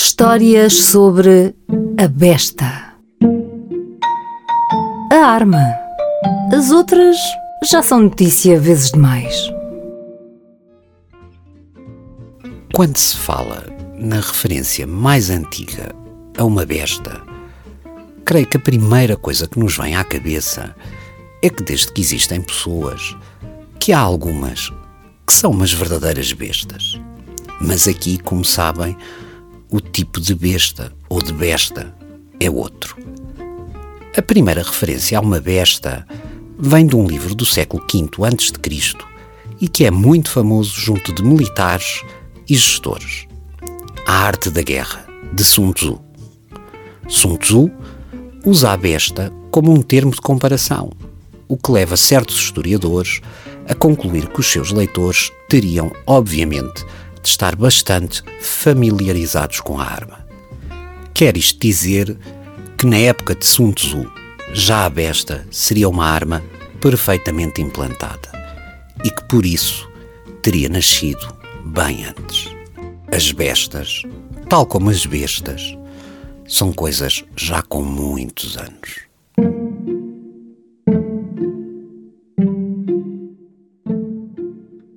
Histórias 0.00 0.74
sobre 0.74 1.56
a 1.98 2.06
besta. 2.06 2.94
A 5.12 5.16
arma. 5.16 5.74
As 6.56 6.70
outras 6.70 7.16
já 7.68 7.82
são 7.82 8.02
notícia 8.02 8.60
vezes 8.60 8.92
demais. 8.92 9.34
Quando 12.72 12.96
se 12.96 13.16
fala 13.16 13.66
na 13.98 14.20
referência 14.20 14.86
mais 14.86 15.30
antiga 15.30 15.92
a 16.38 16.44
uma 16.44 16.64
besta, 16.64 17.20
creio 18.24 18.46
que 18.46 18.56
a 18.56 18.60
primeira 18.60 19.16
coisa 19.16 19.48
que 19.48 19.58
nos 19.58 19.76
vem 19.76 19.96
à 19.96 20.04
cabeça 20.04 20.76
é 21.42 21.50
que 21.50 21.64
desde 21.64 21.92
que 21.92 22.00
existem 22.00 22.40
pessoas, 22.40 23.16
que 23.80 23.92
há 23.92 23.98
algumas 23.98 24.70
que 25.26 25.32
são 25.32 25.50
umas 25.50 25.72
verdadeiras 25.72 26.32
bestas. 26.32 27.00
Mas 27.60 27.88
aqui, 27.88 28.16
como 28.18 28.44
sabem, 28.44 28.96
o 29.70 29.80
tipo 29.80 30.20
de 30.20 30.34
besta 30.34 30.92
ou 31.08 31.22
de 31.22 31.32
besta 31.32 31.94
é 32.40 32.50
outro. 32.50 32.96
A 34.16 34.22
primeira 34.22 34.62
referência 34.62 35.18
a 35.18 35.20
uma 35.20 35.40
besta 35.40 36.06
vem 36.58 36.86
de 36.86 36.96
um 36.96 37.06
livro 37.06 37.34
do 37.34 37.44
século 37.44 37.84
V 37.86 38.24
a.C. 38.24 38.94
e 39.60 39.68
que 39.68 39.84
é 39.84 39.90
muito 39.90 40.30
famoso 40.30 40.74
junto 40.74 41.12
de 41.14 41.22
militares 41.22 42.02
e 42.48 42.54
gestores. 42.54 43.26
A 44.06 44.12
Arte 44.12 44.50
da 44.50 44.62
Guerra, 44.62 45.06
de 45.32 45.44
Sun 45.44 45.72
Tzu. 45.72 46.00
Sun 47.06 47.36
Tzu 47.36 47.70
usa 48.44 48.72
a 48.72 48.76
besta 48.76 49.32
como 49.50 49.72
um 49.72 49.82
termo 49.82 50.12
de 50.12 50.20
comparação, 50.20 50.90
o 51.46 51.56
que 51.56 51.70
leva 51.70 51.96
certos 51.96 52.36
historiadores 52.36 53.20
a 53.68 53.74
concluir 53.74 54.28
que 54.28 54.40
os 54.40 54.50
seus 54.50 54.72
leitores 54.72 55.30
teriam, 55.48 55.92
obviamente, 56.06 56.84
de 57.18 57.28
estar 57.28 57.56
bastante 57.56 58.22
familiarizados 58.40 59.60
com 59.60 59.80
a 59.80 59.84
arma. 59.84 60.26
Quer 61.14 61.36
isto 61.36 61.58
dizer 61.60 62.16
que 62.76 62.86
na 62.86 62.98
época 62.98 63.34
de 63.34 63.44
Sun 63.44 63.72
Tzu 63.72 64.10
já 64.52 64.84
a 64.84 64.90
besta 64.90 65.46
seria 65.50 65.88
uma 65.88 66.06
arma 66.06 66.42
perfeitamente 66.80 67.60
implantada 67.60 68.30
e 69.04 69.10
que 69.10 69.24
por 69.24 69.44
isso 69.44 69.90
teria 70.42 70.68
nascido 70.68 71.34
bem 71.66 72.04
antes. 72.04 72.48
As 73.12 73.32
bestas, 73.32 74.02
tal 74.48 74.66
como 74.66 74.90
as 74.90 75.04
bestas, 75.04 75.76
são 76.46 76.72
coisas 76.72 77.24
já 77.36 77.62
com 77.62 77.82
muitos 77.82 78.56
anos. 78.56 79.67